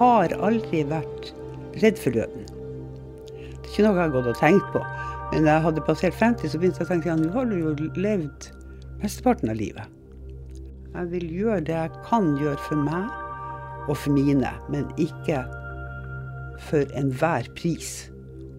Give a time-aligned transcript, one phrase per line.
[0.00, 1.30] har aldri vært
[1.82, 2.48] redd for døden.
[3.36, 4.82] Det er ikke noe jeg har gått og tenkt på.
[5.30, 7.58] Men da jeg hadde passert 50, så begynte jeg å tenke at nå har du
[7.60, 8.48] jo levd
[9.02, 9.86] mesteparten av livet.
[10.90, 15.44] Jeg vil gjøre det jeg kan gjøre for meg og for mine, men ikke
[16.66, 18.08] for enhver pris.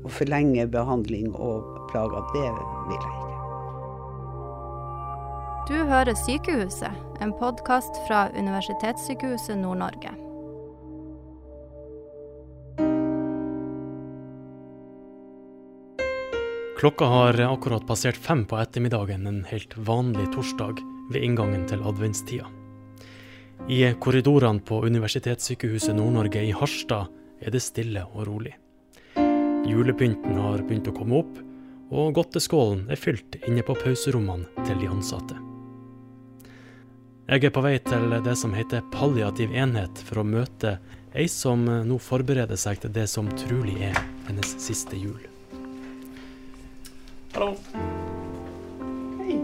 [0.02, 3.28] Å forlenge behandling og plager, det vil jeg ikke.
[5.70, 10.31] Du hører Sykehuset, en podkast fra Universitetssykehuset Nord-Norge.
[16.82, 20.80] Klokka har akkurat passert fem på ettermiddagen en helt vanlig torsdag
[21.14, 22.48] ved inngangen til adventstida.
[23.70, 28.56] I korridorene på Universitetssykehuset Nord-Norge i Harstad er det stille og rolig.
[29.70, 31.38] Julepynten har begynt å komme opp,
[31.94, 35.38] og godteskålen er fylt inne på pauserommene til de ansatte.
[37.30, 40.80] Jeg er på vei til det som heter palliativ enhet for å møte
[41.14, 45.31] ei som nå forbereder seg til det som trolig er hennes siste jul.
[47.34, 47.54] Hallo.
[49.22, 49.38] Hei.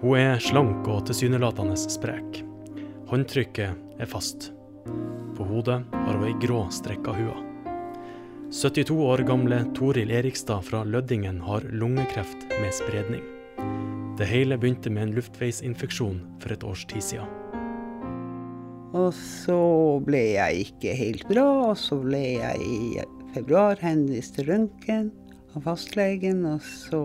[0.00, 2.38] Hun er slank og tilsynelatende sprek.
[3.10, 4.46] Håndtrykket er fast.
[5.36, 7.34] På hodet har hun ei grå strekka hue.
[8.48, 13.26] 72 år gamle Toril Erikstad fra Løddingen har lungekreft med spredning.
[14.16, 17.28] Det hele begynte med en luftveisinfeksjon for et års tid siden.
[18.94, 19.58] Og så
[20.06, 23.04] ble jeg ikke helt bra, og så ble jeg i
[23.34, 25.12] februar henvist til røntgen
[25.56, 27.02] av fastlegen, og så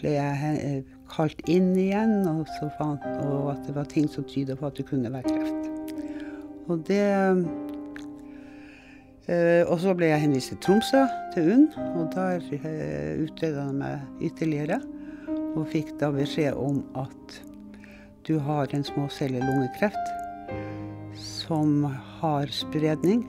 [0.00, 4.24] ble jeg eh, kalt inn igjen, og, så fant, og at det var ting som
[4.28, 5.62] tyda på at det kunne være kreft.
[6.70, 7.04] Og det
[9.28, 11.68] eh, Og så ble jeg henvist til Tromsø, til UNN,
[12.00, 14.78] og der eh, utreda de meg ytterligere.
[15.52, 17.42] Og fikk da beskjed om at
[18.26, 20.06] du har en småcellelungekreft
[21.18, 21.84] som
[22.20, 23.24] har spredning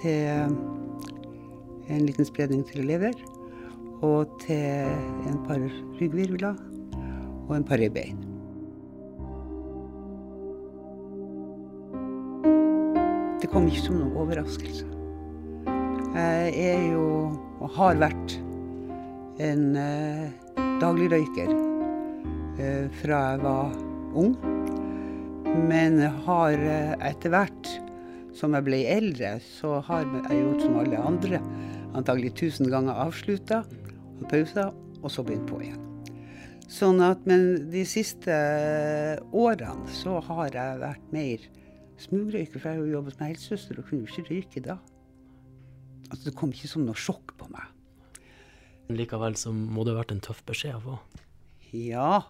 [0.00, 0.56] til
[1.88, 3.16] en liten spredning til lever
[4.04, 4.88] og til
[5.28, 5.62] en par
[5.98, 6.58] ryggvirvler
[7.48, 8.18] og en par ribbein.
[13.38, 14.84] Det kom ikke som noen overraskelse.
[16.18, 17.06] Jeg er jo,
[17.62, 18.38] og har vært,
[19.38, 20.24] en eh,
[20.82, 21.52] dagligrøyker
[22.58, 23.76] eh, fra jeg var
[24.18, 24.34] ung.
[25.68, 27.70] Men har eh, etter hvert
[28.34, 31.40] som jeg ble eldre, så har jeg gjort som alle andre
[31.96, 33.62] antagelig tusen ganger avslutta
[34.28, 34.68] pausa,
[35.02, 35.84] og så begynt på igjen.
[36.68, 38.34] Sånn at, Men de siste
[39.32, 41.46] årene så har jeg vært mer
[41.98, 44.76] smugrøyker, for jeg har jo jobbet med helsesøster og kunne jo ikke røyke da.
[46.08, 47.64] Altså Det kom ikke som noe sjokk på meg.
[48.88, 50.98] Likevel så må det ha vært en tøff beskjed å få?
[51.76, 52.22] Ja,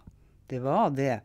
[0.51, 1.21] det var det.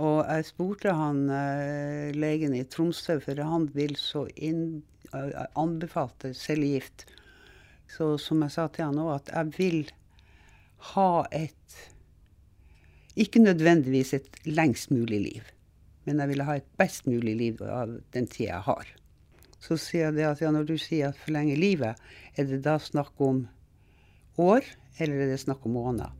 [0.00, 6.30] Og jeg spurte han eh, legen i Tromsø, for han vil så inn, uh, anbefalte
[6.38, 7.08] cellegift.
[7.90, 9.80] Så som jeg sa til han òg, at jeg vil
[10.94, 11.56] ha et
[13.20, 15.48] Ikke nødvendigvis et lengst mulig liv,
[16.06, 18.92] men jeg vil ha et best mulig liv av den tida jeg har.
[19.60, 21.98] Så sier jeg det at ja, når du sier at forlenge livet,
[22.38, 23.42] er det da snakk om
[24.40, 24.64] år,
[24.96, 26.14] eller er det snakk om måneder?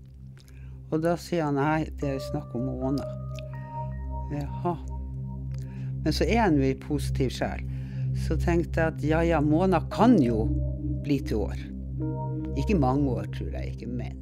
[0.90, 3.14] Og da sier han nei, det er snakk om måneder.
[4.34, 4.74] Jaha.
[6.02, 7.62] Men så er han jo i positiv sjel.
[8.26, 10.48] Så tenkte jeg at ja ja, måneder kan jo
[11.04, 11.58] bli til år.
[12.60, 14.18] Ikke mange år, tror jeg ikke, men.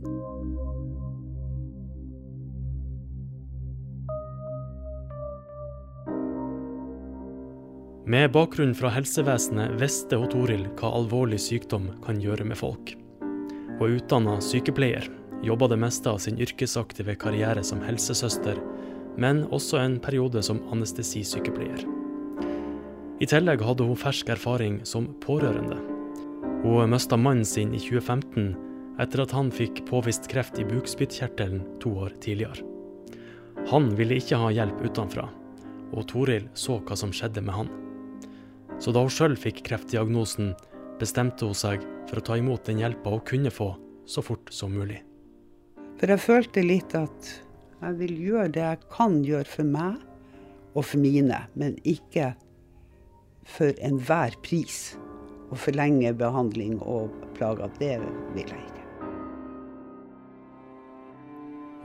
[8.08, 12.94] Med bakgrunn fra helsevesenet visste Toril hva alvorlig sykdom kan gjøre med folk.
[13.78, 15.04] Hun er utdanna sykepleier,
[15.44, 18.56] jobba det meste av sin yrkesaktive karriere som helsesøster,
[19.20, 21.84] men også en periode som anestesisykepleier.
[23.20, 25.87] I tillegg hadde hun fersk erfaring som pårørende.
[26.62, 28.56] Hun mista mannen sin i 2015
[28.98, 32.66] etter at han fikk påvist kreft i bukspyttkjertelen to år tidligere.
[33.70, 35.28] Han ville ikke ha hjelp utenfra,
[35.94, 37.70] og Toril så hva som skjedde med han.
[38.82, 40.50] Så da hun sjøl fikk kreftdiagnosen,
[40.98, 43.72] bestemte hun seg for å ta imot den hjelpa hun kunne få,
[44.08, 45.04] så fort som mulig.
[45.98, 47.32] For jeg følte litt at
[47.78, 50.02] jeg vil gjøre det jeg kan gjøre for meg
[50.74, 52.32] og for mine, men ikke
[53.46, 54.96] for enhver pris.
[55.48, 57.94] Å forlenge behandling og plager, det
[58.34, 58.84] vil jeg ikke.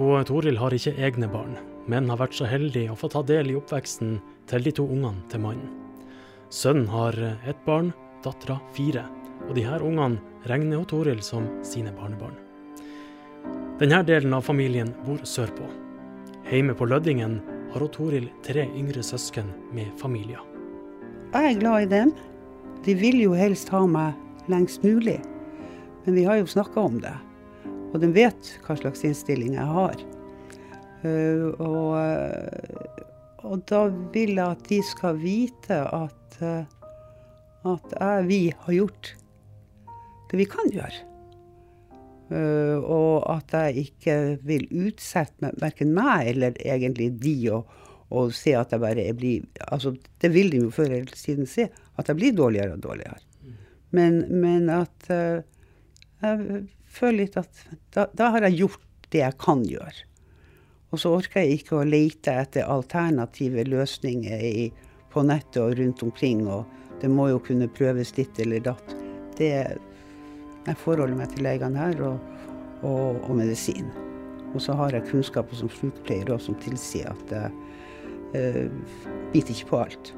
[0.04, 1.56] Og Toril har ikke egne barn,
[1.88, 4.18] men har vært så heldig å få ta del i oppveksten
[4.50, 5.70] til de to ungene til mannen.
[6.54, 7.18] Sønnen har
[7.50, 7.94] ett barn,
[8.26, 9.06] dattera fire,
[9.48, 10.20] og de her ungene
[10.50, 12.36] regner hun Toril som sine barnebarn.
[13.80, 15.66] Denne delen av familien bor sørpå.
[16.50, 17.40] Hjemme på Løddingen
[17.74, 20.42] har hun Toril tre yngre søsken med familier.
[21.34, 22.14] jeg er glad i dem.
[22.84, 25.22] De vil jo helst ha meg lengst mulig.
[26.04, 27.14] Men vi har jo snakka om det.
[27.94, 29.96] Og de vet hva slags innstilling jeg har.
[31.04, 33.08] Uh, og, uh,
[33.44, 36.64] og, da vil jeg at de skal vite at, uh,
[37.72, 39.16] at jeg, vi har gjort
[40.32, 41.10] det vi kan gjøre.
[42.34, 47.68] og at jeg ikke vil utsette verken meg eller egentlig de og,
[48.12, 51.70] og se at jeg bare blir altså Det vil de jo før eller siden se,
[51.70, 53.20] at jeg blir dårligere og dårligere.
[53.94, 57.62] Men, men at jeg føler litt at
[57.94, 60.08] da, da, har jeg gjort det jeg kan gjøre.
[60.94, 64.68] Og så orker jeg ikke å lete etter alternative løsninger i,
[65.14, 66.46] på nettet og rundt omkring.
[66.50, 68.96] Og det må jo kunne prøves ditt eller datt.
[69.38, 69.52] Det,
[70.68, 72.34] jeg forholder meg til legene her og,
[72.86, 73.90] og, og medisin.
[74.54, 77.63] Og så har jeg kunnskaper som sykepleier som tilsier at jeg uh,
[78.34, 80.14] biter ikke på alt.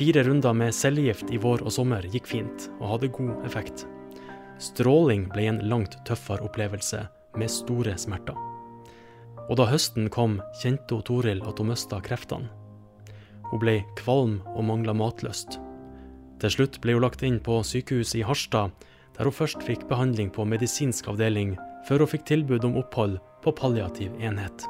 [0.00, 3.84] Fire runder med cellegift i vår og sommer gikk fint og hadde god effekt.
[4.60, 7.02] Stråling ble en langt tøffere opplevelse,
[7.38, 8.34] med store smerter.
[9.46, 12.50] Og da høsten kom, kjente hun Toril at hun mista kreftene.
[13.50, 15.58] Hun ble kvalm og mangla matlyst.
[16.40, 18.72] Til slutt ble hun lagt inn på sykehuset i Harstad,
[19.16, 21.56] der hun først fikk behandling på medisinsk avdeling,
[21.88, 24.66] før hun fikk tilbud om opphold på palliativ enhet.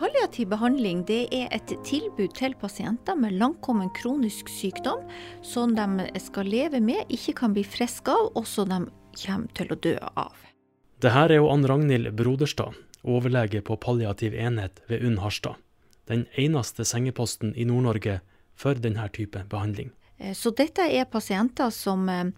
[0.00, 5.02] Palliativ behandling det er et tilbud til pasienter med langkommen kronisk sykdom
[5.44, 8.78] som de skal leve med, ikke kan bli friske av, og som de
[9.20, 10.32] kommer til å dø av.
[11.00, 15.60] Det her er jo Ann Ragnhild Broderstad, overlege på palliativ enhet ved UNN Harstad.
[16.08, 18.22] Den eneste sengeposten i Nord-Norge
[18.56, 19.92] for denne type behandling.
[20.16, 22.32] Eh, så dette er pasienter som Eh,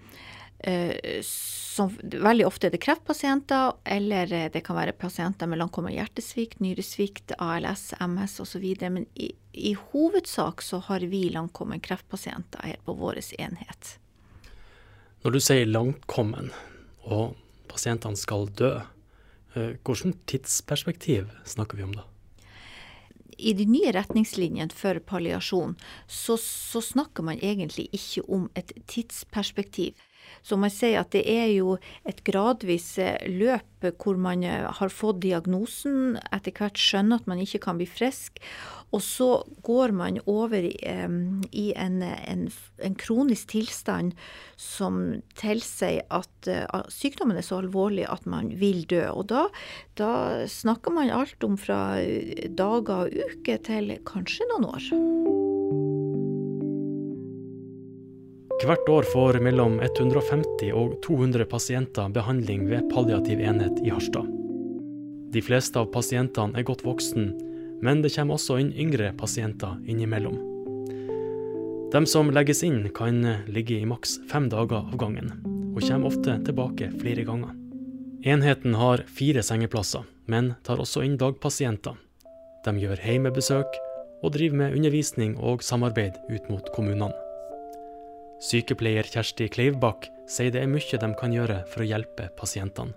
[1.72, 6.60] som veldig ofte er det kreftpasienter, eller eh, det kan være pasienter med langkommen hjertesvikt,
[6.60, 8.66] nyresvikt, ALS, MS osv.
[8.82, 13.96] Men i, i, hovedsak så har vi langkommen kreftpasienter her på vår enhet.
[15.24, 16.52] Når du sier langkommen,
[17.08, 17.38] og
[17.72, 18.74] pasientene skal dø,
[19.54, 22.04] eh, hvilket tidsperspektiv snakker vi om da?
[23.42, 25.72] I de nye retningslinjene for palliasjon
[26.06, 29.96] så, så snakker man egentlig ikke om et tidsperspektiv.
[30.42, 31.76] Så man sier at det er jo
[32.08, 33.68] et gradvis eh, løp
[34.02, 38.38] hvor man eh, har fått diagnosen, etter hvert skjønner at man ikke kan bli frisk,
[38.92, 39.28] og så
[39.64, 42.42] går man over i, i en, en,
[42.84, 44.12] en, kronisk tilstand
[44.60, 44.98] som
[45.40, 49.06] tilsier at uh, sykdommen er så alvorlig at man vil dø.
[49.14, 49.46] Og da,
[49.96, 50.12] da
[50.44, 51.96] snakker man alt om fra
[52.52, 55.51] dager og uker til kanskje noen år.
[58.62, 64.28] Hvert år får mellom 150 og 200 pasienter behandling ved palliativ enhet i Harstad.
[65.34, 67.32] De fleste av pasientene er godt voksen,
[67.82, 70.36] men det kommer også inn yngre pasienter innimellom.
[71.90, 73.18] De som legges inn, kan
[73.50, 75.34] ligge i maks fem dager av gangen,
[75.74, 77.50] og kommer ofte tilbake flere ganger.
[78.22, 81.98] Enheten har fire sengeplasser, men tar også inn dagpasienter.
[82.62, 83.82] De gjør heimebesøk
[84.22, 87.21] og driver med undervisning og samarbeid ut mot kommunene.
[88.42, 92.96] Sykepleier Kjersti Kleivbakk sier det er mye de kan gjøre for å hjelpe pasientene.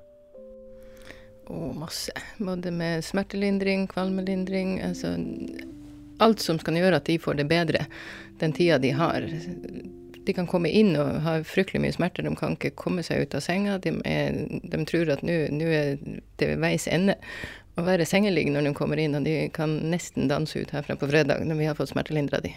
[1.53, 2.09] Og masse.
[2.41, 4.79] Både med smertelindring, kvalmelindring.
[4.81, 5.13] Altså
[6.17, 7.85] alt som kan gjøre at de får det bedre
[8.41, 9.27] den tida de har.
[10.25, 12.25] De kan komme inn og ha fryktelig mye smerter.
[12.25, 13.77] De kan ikke komme seg ut av senga.
[13.83, 15.99] De, er, de tror at nå er
[16.41, 17.19] det veis ende
[17.77, 21.11] å være sengeliggende når de kommer inn, og de kan nesten danse ut herfra på
[21.11, 22.55] fredag når vi har fått smertelindra de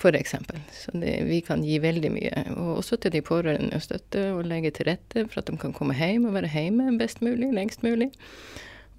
[0.00, 0.34] f.eks.
[0.72, 2.44] Så det, vi kan gi veldig mye.
[2.56, 5.76] Og også til de pårørende å støtte og legge til rette for at de kan
[5.76, 8.10] komme hjem og være hjemme best mulig, lengst mulig.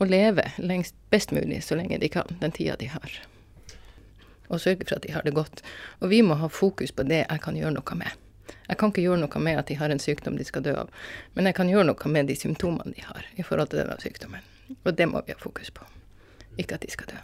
[0.01, 3.19] Og leve lengst, best mulig så lenge de kan, den tida de har.
[4.51, 5.61] Og sørge for at de har det godt.
[6.01, 8.17] Og vi må ha fokus på det jeg kan gjøre noe med.
[8.67, 10.89] Jeg kan ikke gjøre noe med at de har en sykdom de skal dø av,
[11.35, 14.45] men jeg kan gjøre noe med de symptomene de har i forhold til denne sykdommen.
[14.83, 15.87] Og det må vi ha fokus på.
[16.59, 17.19] Ikke at de skal dø.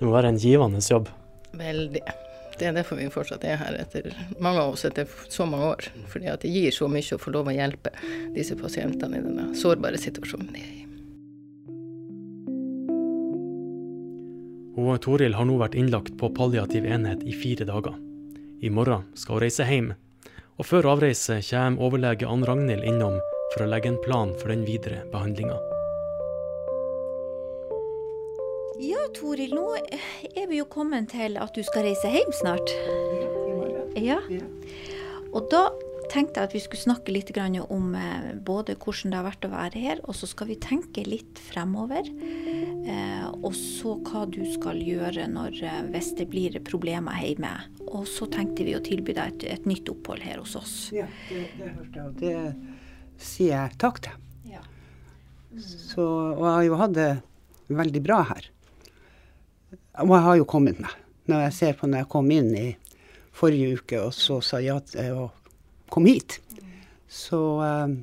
[0.00, 1.10] Det må være en givende jobb.
[1.56, 2.02] Veldig.
[2.60, 4.10] Det er derfor vi fortsatt er her etter
[4.42, 5.88] mange av oss etter så mange år.
[6.12, 7.94] Fordi at det gir så mye å få lov å hjelpe
[8.34, 10.78] disse pasientene i denne sårbare situasjonen de er i.
[14.80, 17.96] Og Toril har nå vært innlagt på palliativ enhet i fire dager.
[18.60, 19.92] I morgen skal hun reise hjem.
[20.60, 23.16] Og før avreise kommer overlege Ann Ragnhild innom
[23.54, 25.69] for å legge en plan for den videre behandlinga.
[29.16, 32.72] Toril, nå er vi jo kommet til at du skal reise hjem snart.
[33.98, 34.20] Ja.
[35.30, 35.68] Og da
[36.10, 39.52] tenkte jeg at vi skulle snakke litt om eh, både hvordan det har vært å
[39.52, 42.08] være her, og så skal vi tenke litt fremover.
[42.10, 47.52] Eh, og så hva du skal gjøre når, eh, hvis det blir problemer hjemme.
[47.90, 50.76] Og så tenkte vi å tilby deg et, et nytt opphold her hos oss.
[50.94, 54.18] Ja, det, det hørte jeg, og det sier jeg takk til.
[54.50, 54.64] Ja.
[55.60, 57.10] Så, og jeg har jo hatt det
[57.70, 58.50] veldig bra her.
[60.00, 60.92] Og jeg har jo kommet meg.
[61.30, 62.68] Når jeg ser på når jeg kom inn i
[63.36, 65.26] forrige uke og så sa ja til å
[65.90, 66.38] komme hit,
[67.10, 67.96] så um,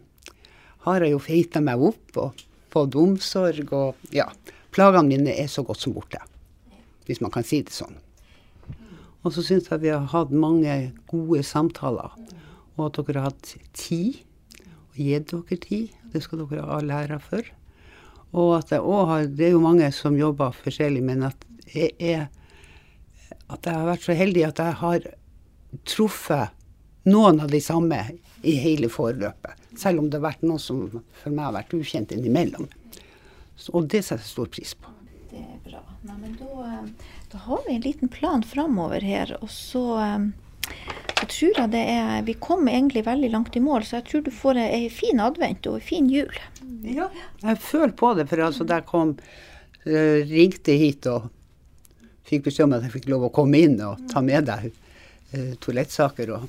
[0.88, 2.44] har jeg jo feita meg opp og
[2.74, 4.30] fått omsorg og ja.
[4.76, 6.20] Plagene mine er så godt som borte.
[7.08, 7.96] Hvis man kan si det sånn.
[9.26, 10.74] Og så syns jeg vi har hatt mange
[11.10, 12.14] gode samtaler,
[12.78, 14.20] og at dere har hatt tid.
[14.92, 15.96] Og gitt dere tid.
[16.14, 17.48] Det skal dere ha all ære for.
[18.38, 21.94] Og at jeg òg har Det er jo mange som jobber forskjellig, men at jeg
[22.00, 22.28] er
[23.48, 25.06] At jeg har vært så heldig at jeg har
[25.88, 26.58] truffet
[27.08, 28.00] noen av de samme
[28.44, 29.56] i hele forløpet.
[29.80, 32.68] Selv om det har vært noe som for meg har vært ukjent innimellom.
[33.56, 34.92] Så, og det setter jeg stor pris på.
[35.32, 35.82] Det er bra.
[36.08, 39.34] Nei, men da, eh, da har vi en liten plan framover her.
[39.42, 40.76] Og så, eh,
[41.18, 44.24] så tror jeg det er Vi kom egentlig veldig langt i mål, så jeg tror
[44.24, 46.34] du får ei fin advent og ei fin jul.
[46.84, 47.10] Ja.
[47.42, 49.18] Jeg føler på det, for altså da jeg kom
[49.86, 51.32] eh, ringte hit og
[52.28, 55.54] fikk beskjed om at jeg fikk lov å komme inn og ta med deg eh,
[55.64, 56.48] toalettsaker og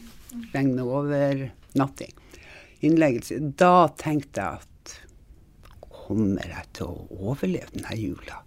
[0.54, 2.12] regne overnatting.
[2.87, 3.40] Innleggelse.
[3.58, 4.94] Da tenkte jeg at
[6.08, 8.42] kommer jeg til å overleve denne jula?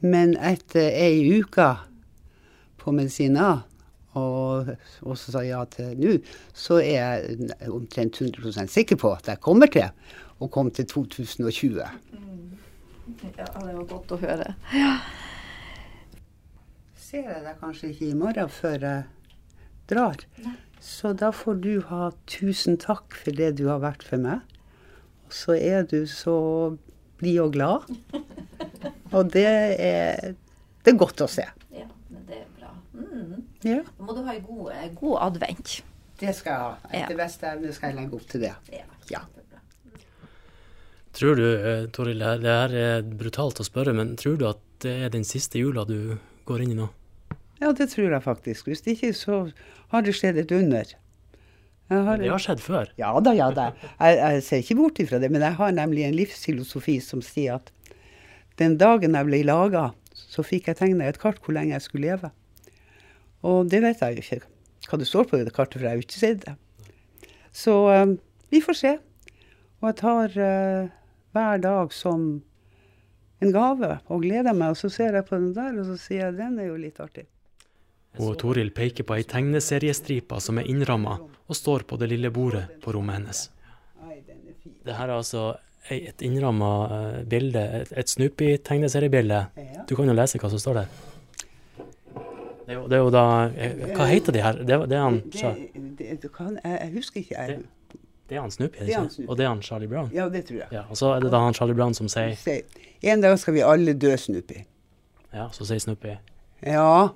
[0.00, 1.74] Men etter ei uke
[2.80, 3.66] på medisiner,
[4.16, 4.72] og
[5.06, 6.16] også sa ja til nå,
[6.56, 9.86] så er jeg omtrent 100% sikker på at jeg kommer til
[10.40, 11.78] å komme til 2020.
[11.78, 11.90] Ja,
[13.36, 14.54] det var godt å høre.
[17.10, 18.98] Ser jeg deg kanskje ikke i morgen før jeg
[19.90, 20.20] drar.
[20.78, 24.44] Så da får du ha tusen takk for det du har vært for meg.
[25.26, 26.36] Og så er du så
[27.18, 27.88] blid og glad.
[29.16, 30.36] Og det er,
[30.86, 31.48] det er godt å se.
[31.74, 32.70] Ja, men det er bra.
[32.94, 33.42] Mm.
[33.66, 33.80] Ja.
[33.82, 35.74] Da må du ha ei god, eh, god advent.
[36.22, 36.70] Det skal jeg ha.
[36.92, 37.02] Ja.
[37.02, 38.54] Etter beste evne skal jeg legge opp til det.
[38.70, 38.86] Ja.
[39.10, 39.24] Ja.
[41.18, 44.62] Tror du, eh, Toril, det det her er brutalt å spørre, men tror du at
[44.86, 46.14] det er den siste jula du
[46.46, 46.86] går inn i nå?
[47.60, 48.70] Ja, det tror jeg faktisk.
[48.70, 49.42] Hvis ikke, så
[49.92, 50.96] har det skjedd et under.
[51.90, 52.90] Har, Det har skjedd før.
[53.00, 53.72] Ja da, ja da.
[53.98, 57.58] Jeg, jeg ser ikke bort ifra det, men jeg har nemlig en livsfilosofi som sier
[57.58, 57.72] at
[58.60, 62.12] den dagen jeg ble laga, så fikk jeg tegna et kart hvor lenge jeg skulle
[62.12, 62.30] leve.
[63.42, 64.40] Og det vet jeg jo ikke
[64.90, 66.54] hva det står på det kartet, for jeg har jo ikke sett det.
[67.56, 68.14] Så um,
[68.52, 68.94] vi får se.
[69.80, 70.92] Og jeg tar uh,
[71.34, 72.30] hver dag som
[73.40, 74.76] en gave og gleder meg.
[74.76, 77.00] Og så ser jeg på den der, og så sier jeg den er jo litt
[77.02, 77.26] artig.
[78.18, 82.66] Og Toril peker på ei tegneseriestripe som er innramma og står på det lille bordet
[82.82, 83.44] på rommet hennes.
[84.84, 85.44] Det her er altså
[85.90, 89.44] et innramma eh, bilde, et, et Snoopy-tegneseriebilde.
[89.88, 90.90] Du kan jo lese hva som står der.
[92.66, 94.58] Det er jo, det er jo da eh, Hva heter de her?
[94.62, 95.20] Det, er- det er han,
[95.98, 97.34] Det, det, kan, jeg, husker ikke.
[97.48, 97.62] Jeg,
[98.30, 99.14] det er han Snoopy, han ikke?
[99.14, 99.28] Snoopy.
[99.30, 100.10] Og det er han Charlie Brown.
[100.14, 100.68] ja, det tror jeg.
[100.76, 102.36] Ja, og så er det da han Charlie Brown som sier
[103.02, 104.60] En dag skal vi alle dø, Snoopy.
[105.34, 106.14] Ja, så sier Snoopy
[106.66, 107.08] Ja,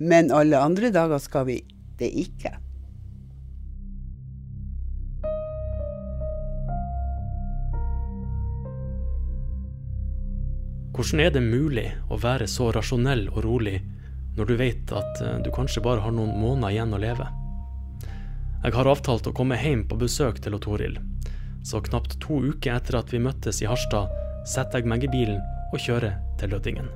[0.00, 1.60] men alle andre dager skal vi
[2.00, 2.54] det ikke.
[10.96, 13.76] Hvordan er det mulig å være så rasjonell og rolig
[14.36, 17.28] når du vet at eh, du kanskje bare har noen måneder igjen å leve?
[18.64, 20.98] Jeg har avtalt å komme hjem på besøk til Toril,
[21.64, 24.12] så knapt to uker etter at vi møttes i Harstad,
[24.48, 25.40] setter jeg meg i bilen
[25.70, 26.90] og kjører til Lødingen.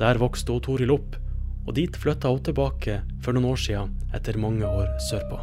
[0.00, 1.16] Der vokste Toril opp,
[1.68, 5.40] og dit flytta hun tilbake for noen år siden etter mange år sørpå.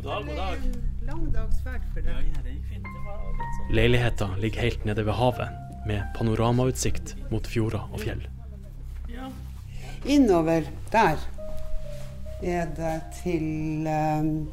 [0.00, 0.62] Deg.
[3.70, 5.50] Leiligheta ligger helt nede ved havet,
[5.86, 8.22] med panoramautsikt mot fjorder og fjell.
[10.06, 11.20] Innover der
[12.42, 14.48] er det til um,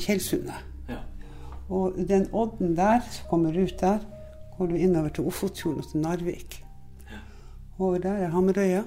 [0.00, 0.60] Tjeldsundet.
[0.88, 1.00] Ja.
[1.68, 3.98] Og den odden der som kommer ut der,
[4.58, 6.64] går du innover til Ofotfjorden og til Narvik.
[7.78, 8.82] Over der er Hamarøya.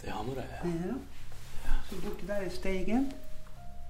[0.00, 0.42] Det er Hamarøy.
[0.64, 0.96] Ja.
[1.90, 3.12] Så borte der er Steigen.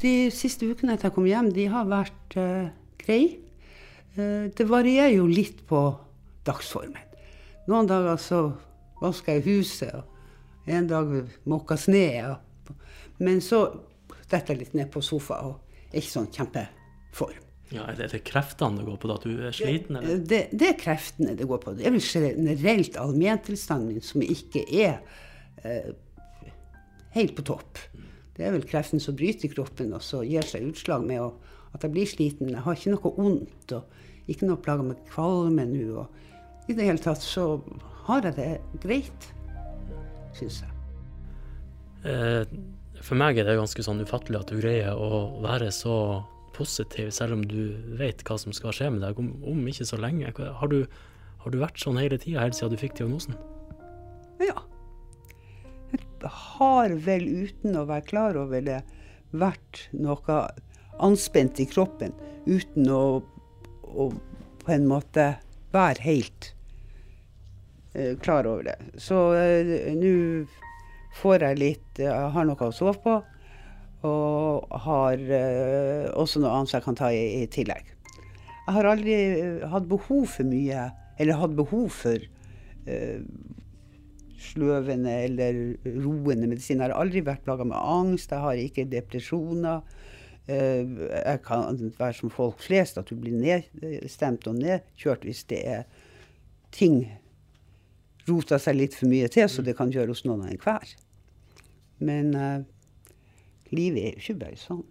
[0.03, 2.69] De siste ukene etter jeg kom hjem, de har vært uh,
[3.01, 3.39] greie.
[4.19, 5.81] Uh, det varierer jo litt på
[6.47, 7.01] dagsformen.
[7.67, 8.41] Noen dager så
[9.01, 11.15] vasker jeg huset, og en dag
[11.49, 12.07] måker sne.
[12.29, 12.37] Og,
[13.19, 13.67] men så
[14.31, 17.43] detter jeg litt ned på sofaen og er ikke sånn kjempeform.
[17.73, 19.17] Ja, Er det, kreftene det går på, da?
[19.19, 19.97] At du er sliten?
[19.99, 20.21] eller?
[20.21, 21.73] Det, det er kreftene det går på.
[21.79, 24.99] Det er vel generelt allmenntilstanden min som ikke er
[25.65, 25.95] eh,
[27.17, 27.81] helt på topp.
[28.37, 31.33] Det er vel kreften som bryter kroppen og så gir seg utslag med å,
[31.75, 32.53] at jeg blir sliten.
[32.53, 36.05] Jeg har ikke noe vondt og ikke noe plager med kvalme nå.
[36.05, 37.49] og I det hele tatt så
[38.07, 38.53] har jeg det
[38.85, 39.29] greit,
[40.37, 40.73] syns jeg.
[42.05, 42.45] Eh,
[43.03, 46.23] for meg er det ganske sånn ufattelig at du greier å være så
[46.55, 49.99] positiv, selv om du vet hva som skal skje med deg om, om ikke så
[50.01, 50.31] lenge.
[50.39, 50.85] Har du,
[51.43, 53.39] har du vært sånn hele tida, helt siden du fikk diagnosen?
[54.43, 54.63] Ja.
[55.95, 58.81] Jeg har vel, uten å være klar over det,
[59.35, 60.39] vært noe
[61.03, 62.15] anspent i kroppen.
[62.47, 63.03] Uten å,
[63.83, 64.09] å
[64.65, 65.35] på en måte
[65.75, 66.53] være helt
[67.93, 68.77] eh, klar over det.
[69.03, 70.15] Så eh, nå
[71.15, 73.17] får jeg litt Jeg har noe å sove på.
[74.05, 77.87] Og har eh, også noe annet jeg kan ta i, i tillegg.
[78.67, 80.91] Jeg har aldri eh, hatt behov for mye,
[81.21, 83.23] eller hatt behov for eh,
[84.45, 85.61] sløvende eller
[86.05, 86.81] roende medisin.
[86.83, 89.81] Jeg har aldri vært plaga med angst, jeg har ikke depresjoner.
[90.45, 95.63] Eh, Jeg kan være som folk flest, at du blir nedstemt og nedkjørt hvis det
[95.79, 95.87] er
[96.75, 97.07] ting
[98.29, 100.93] rota seg litt for mye til, så det kan gjøre hos noen enhver.
[102.03, 102.65] Men uh,
[103.75, 104.83] livet er jo ikke bare sånn.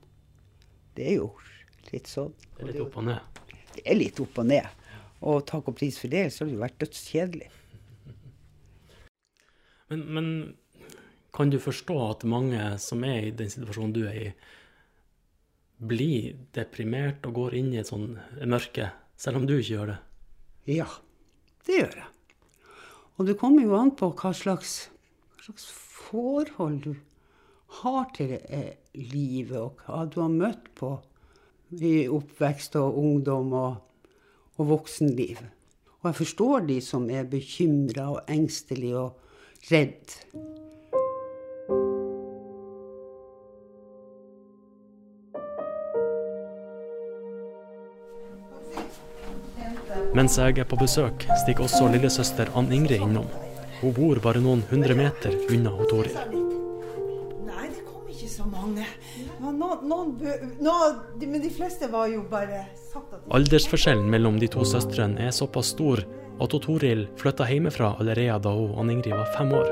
[0.95, 1.29] Det er jo
[1.91, 2.33] litt sånn.
[2.55, 3.43] Det er litt opp og ned.
[3.73, 4.87] Det er litt opp og ned.
[5.23, 7.51] Og takk og pris for det, så har det jo vært dødskjedelig.
[9.91, 10.27] Men, men
[11.35, 14.27] kan du forstå at mange som er i den situasjonen du er i,
[15.83, 18.15] blir deprimert og går inn i et sånn
[18.49, 19.99] mørke, selv om du ikke gjør det?
[20.77, 20.87] Ja,
[21.67, 22.09] det gjør jeg.
[23.17, 24.87] Og det kommer jo an på hva slags,
[25.43, 26.95] slags forhold du
[27.81, 30.93] har til eh, livet, og hva du har møtt på
[31.83, 33.75] i oppvekst og ungdom og,
[34.55, 35.41] og voksenliv.
[35.99, 39.19] Og jeg forstår de som er bekymra og engstelige og
[39.71, 40.15] redd.
[50.13, 53.42] Mens jeg er på besøk, stikker også lillesøster Ann Ingrid innom.
[53.83, 56.13] Hun bor bare noen hundre meter unna Toril.
[57.43, 58.85] Nei, det kom ikke så mange.
[59.43, 59.57] Noen,
[59.89, 60.13] noen,
[60.63, 65.35] noen, men de fleste var jo bare satt at Aldersforskjellen mellom de to søstrene er
[65.35, 66.05] såpass stor
[66.39, 69.67] at Toril flytta hjemmefra allerede da hun Ann Ingrid var fem år.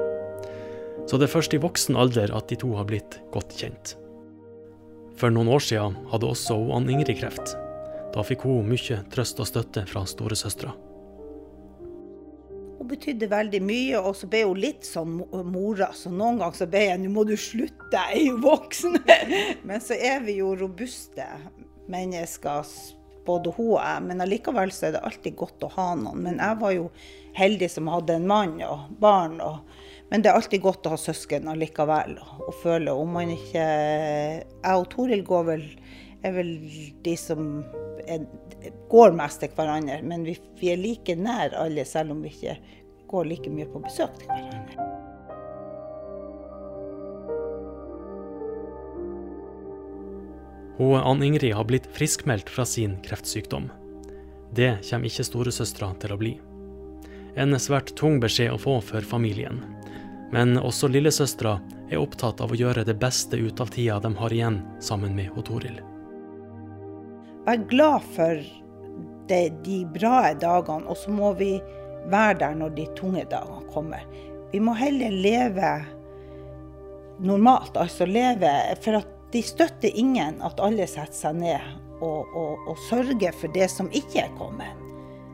[1.07, 3.95] Så det er først i voksen alder at de to har blitt godt kjent.
[5.15, 7.55] For noen år siden hadde også hun Ann Ingrid kreft.
[8.11, 10.75] Da fikk hun mye trøst og støtte fra storesøstera.
[12.81, 15.19] Hun betydde veldig mye, og så ble hun litt sånn
[15.53, 15.91] mora.
[15.93, 18.95] Så noen ganger så ble jeg 'nå må du slutte, jeg er jo voksen'.
[19.69, 21.27] Men så er vi jo robuste
[21.93, 22.71] mennesker,
[23.27, 24.01] både hun og jeg.
[24.07, 26.23] Men allikevel så er det alltid godt å ha noen.
[26.25, 26.89] Men jeg var jo
[27.37, 29.37] heldig som hadde en mann og barn.
[29.45, 29.61] Og,
[30.09, 32.17] men det er alltid godt å ha søsken allikevel.
[32.17, 35.67] Og, føle om man ikke Jeg og Toril går vel
[36.23, 36.51] er vel
[37.03, 37.63] de som
[38.07, 38.25] er,
[38.91, 40.01] går mest til hverandre.
[40.05, 42.57] Men vi, vi er like nær alle, selv om vi ikke
[43.11, 44.89] går like mye på besøk til hverandre.
[50.81, 53.67] Hun Ann Ingrid har blitt friskmeldt fra sin kreftsykdom.
[54.55, 56.31] Det kommer ikke storesøstera til å bli.
[57.37, 59.61] En svært tung beskjed å få for familien.
[60.33, 61.59] Men også lillesøstera
[61.91, 65.35] er opptatt av å gjøre det beste ut av tida de har igjen sammen med
[65.45, 65.77] Toril.
[67.45, 68.41] Vær glad for
[69.29, 71.55] det, de bra dagene, og så må vi
[72.11, 74.03] være der når de tunge dagene kommer.
[74.51, 75.71] Vi må heller leve
[77.21, 78.49] normalt, altså leve
[78.81, 81.67] For at de støtter ingen at alle setter seg ned
[82.01, 84.81] og, og, og sørger for det som ikke er kommet.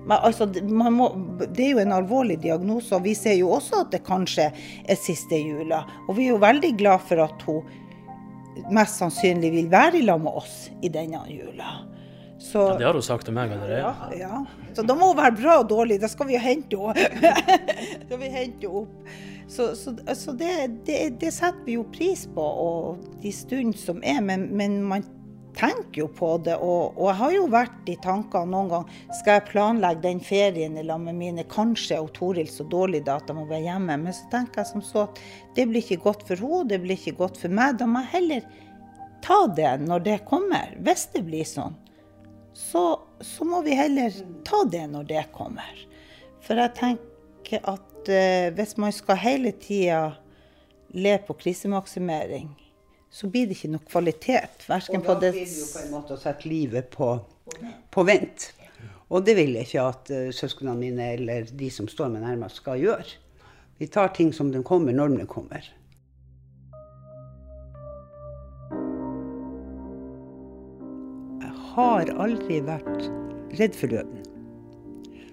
[0.08, 1.10] Men altså, må,
[1.42, 5.00] det er jo en alvorlig diagnose, og vi ser jo også at det kanskje er
[5.00, 5.82] siste jula.
[6.08, 10.22] Og vi er jo veldig glad for at hun mest sannsynlig vil være i lag
[10.24, 11.76] med oss i denne jula.
[12.40, 13.82] Så, Det har hun sagt til meg allerede.
[13.82, 14.46] ja, ja.
[14.78, 15.98] Så da må hun være bra og dårlig.
[16.02, 18.70] Da skal vi jo hente henne.
[18.70, 19.12] opp.
[19.48, 24.04] Så, så, så det, det, det setter vi jo pris på, og de stundene som
[24.04, 24.20] er.
[24.22, 25.06] Men, men man
[25.58, 26.60] tenker jo på det.
[26.62, 28.86] Og, og jeg har jo vært i tankene noen gang.
[29.18, 31.48] Skal jeg planlegge den ferien i lag med mine?
[31.50, 33.98] Kanskje er Toril så dårlig da at jeg må være hjemme.
[34.06, 35.24] Men så tenker jeg som så at
[35.58, 37.80] det blir ikke godt for henne, det blir ikke godt for meg.
[37.82, 38.48] Da må jeg heller
[39.26, 40.78] ta det når det kommer.
[40.86, 41.76] Hvis det blir sånn
[42.58, 44.14] så, så må vi heller
[44.46, 45.86] ta det når det kommer.
[46.42, 50.16] For jeg tenker at eh, hvis man skal hele tida
[50.98, 52.50] le på krisemaksimering,
[53.14, 54.66] så blir det ikke noe kvalitet.
[54.66, 57.14] Verken Og da det blir det jo på en måte å sette livet på
[57.94, 58.50] på vent.
[59.08, 62.60] Og det vil jeg ikke at uh, søsknene mine eller de som står meg nærmest,
[62.60, 63.20] skal gjøre.
[63.78, 65.70] Vi tar ting som de kommer, når de kommer.
[71.78, 73.08] Har aldri vært
[73.60, 74.24] redd for døden.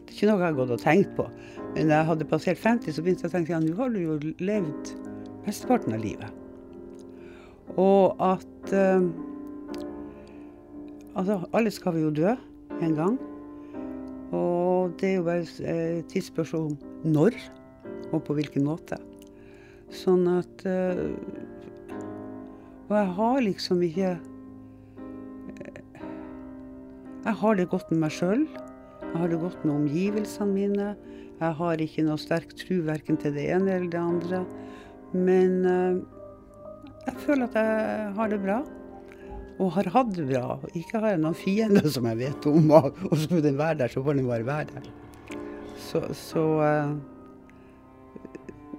[0.05, 1.29] Det er ikke noe jeg har gått og tenkt på.
[1.75, 4.01] Men da jeg hadde passert 50, så begynte jeg å tenke ja, nå har du
[4.03, 4.93] jo levd
[5.47, 6.43] mesteparten av livet.
[7.81, 9.09] Og at eh,
[11.15, 12.33] Altså, alle skal vi jo dø
[12.83, 13.19] en gang.
[14.35, 17.37] Og det er jo bare et uh, tidsspørsmål om når
[18.11, 18.99] og på hvilken måte.
[19.95, 21.05] Sånn at eh,
[22.89, 24.11] Og jeg har liksom ikke
[27.25, 28.43] Jeg har det godt med meg sjøl.
[29.01, 30.89] Jeg har det godt med omgivelsene mine.
[31.39, 34.41] Jeg har ikke noe sterk tru verken til det ene eller det andre.
[35.15, 36.03] Men uh,
[37.07, 38.59] jeg føler at jeg har det bra.
[39.57, 40.59] Og har hatt det bra.
[40.77, 42.69] Ikke har jeg noen fiender som jeg vet om.
[42.77, 44.93] Og, skulle den være der, så får den bare være der.
[45.81, 46.95] Så, så uh,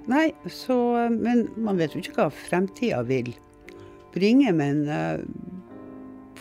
[0.05, 0.77] Nei, så
[1.09, 3.33] Men man vet jo ikke hva fremtida vil
[4.13, 4.53] bringe.
[4.53, 4.85] Men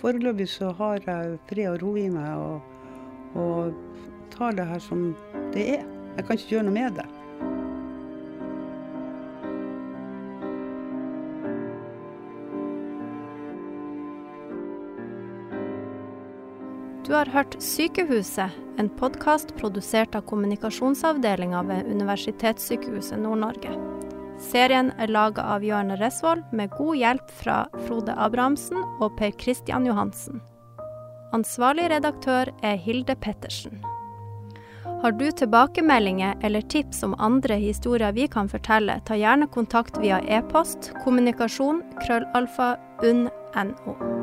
[0.04, 2.60] foreløpig så har jeg fred og ro i meg, og,
[3.40, 3.72] og
[4.34, 5.12] tar det her som
[5.54, 5.84] det er.
[6.14, 7.06] Jeg kan ikke gjøre noe med det.
[17.04, 23.93] Du har hørt Sykehuset, en podkast produsert av kommunikasjonsavdelinga ved Universitetssykehuset Nord-Norge.
[24.38, 29.86] Serien er laga av Jørn Resvoll med god hjelp fra Frode Abrahamsen og Per Christian
[29.86, 30.42] Johansen.
[31.34, 33.82] Ansvarlig redaktør er Hilde Pettersen.
[35.02, 40.22] Har du tilbakemeldinger eller tips om andre historier vi kan fortelle, ta gjerne kontakt via
[40.24, 44.13] e-post kommunikasjon krøllalfa unn.no.